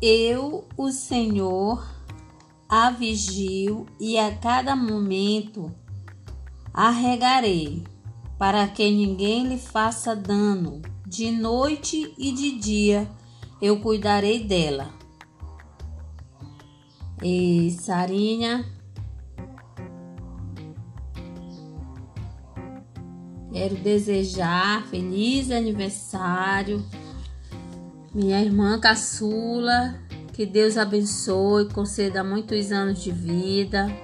[0.00, 1.86] Eu, o Senhor,
[2.68, 5.72] a vigio e a cada momento
[6.72, 7.82] a regarei,
[8.38, 10.82] para que ninguém lhe faça dano.
[11.06, 13.10] De noite e de dia
[13.62, 14.90] eu cuidarei dela.
[17.22, 18.66] E Sarinha,
[23.50, 26.84] quero desejar feliz aniversário,
[28.16, 29.94] minha irmã caçula,
[30.32, 33.94] que Deus abençoe, conceda muitos anos de vida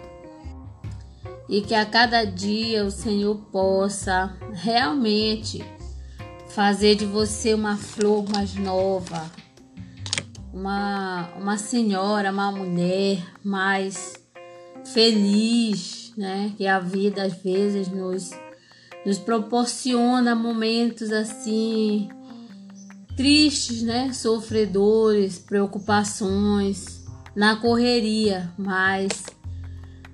[1.48, 5.64] e que a cada dia o Senhor possa realmente
[6.50, 9.30] fazer de você uma flor mais nova,
[10.52, 14.12] uma, uma senhora, uma mulher mais
[14.92, 16.52] feliz, né?
[16.58, 18.30] Que a vida às vezes nos,
[19.06, 22.10] nos proporciona momentos assim
[23.16, 24.12] tristes, né?
[24.12, 27.02] Sofredores, preocupações,
[27.34, 29.24] na correria, mas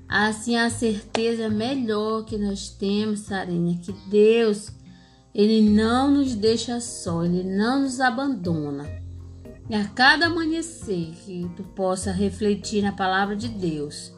[0.09, 4.71] assim a certeza melhor que nós temos, Sarinha, que Deus,
[5.35, 8.89] ele não nos deixa só, ele não nos abandona.
[9.69, 14.13] E a cada amanhecer que tu possa refletir na palavra de Deus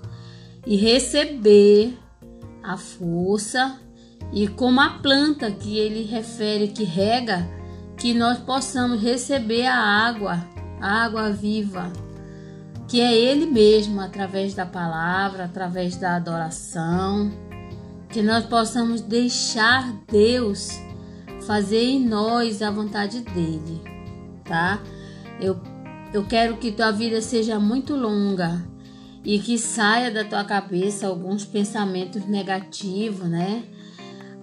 [0.64, 1.98] e receber
[2.62, 3.80] a força
[4.32, 7.48] e como a planta que ele refere que rega
[8.00, 10.42] que nós possamos receber a água,
[10.80, 11.92] a água viva,
[12.88, 17.30] que é Ele mesmo, através da palavra, através da adoração,
[18.08, 20.80] que nós possamos deixar Deus
[21.46, 23.82] fazer em nós a vontade dele,
[24.44, 24.80] tá?
[25.38, 25.60] Eu,
[26.12, 28.64] eu quero que tua vida seja muito longa
[29.22, 33.62] e que saia da tua cabeça alguns pensamentos negativos, né?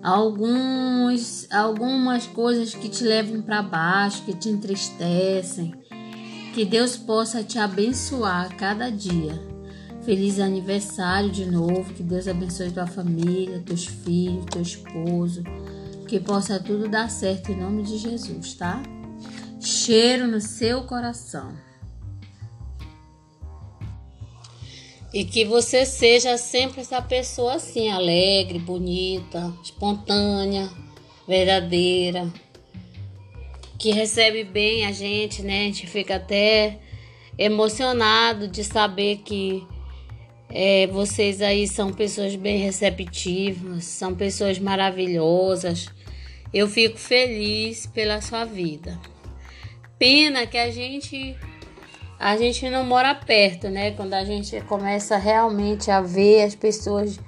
[0.03, 5.73] Alguns, algumas coisas que te levam para baixo, que te entristecem.
[6.53, 9.39] Que Deus possa te abençoar cada dia.
[10.03, 11.93] Feliz aniversário de novo.
[11.93, 15.43] Que Deus abençoe tua família, teus filhos, teu esposo.
[16.07, 18.81] Que possa tudo dar certo em nome de Jesus, tá?
[19.59, 21.49] Cheiro no seu coração.
[25.17, 30.69] E que você seja sempre essa pessoa assim, alegre, bonita, espontânea,
[31.27, 32.31] verdadeira,
[33.79, 35.61] que recebe bem a gente, né?
[35.61, 36.77] A gente fica até
[37.35, 39.65] emocionado de saber que
[40.51, 45.87] é, vocês aí são pessoas bem receptivas, são pessoas maravilhosas.
[46.53, 49.01] Eu fico feliz pela sua vida.
[49.97, 51.35] Pena que a gente
[52.19, 53.91] a gente não mora perto, né?
[53.91, 57.19] Quando a gente começa realmente a ver as pessoas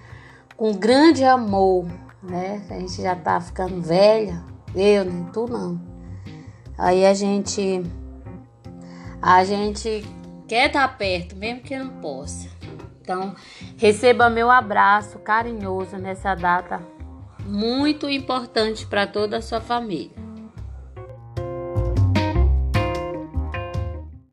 [0.58, 1.86] com grande amor,
[2.24, 2.66] né?
[2.70, 4.44] A gente já tá ficando velha,
[4.76, 5.30] eu, nem né?
[5.32, 5.80] tu não.
[6.78, 7.84] Aí a gente
[9.22, 10.04] a gente
[10.48, 12.48] quer estar tá perto, mesmo que não possa.
[13.02, 13.36] Então,
[13.78, 16.82] receba meu abraço carinhoso nessa data
[17.46, 20.29] muito importante para toda a sua família.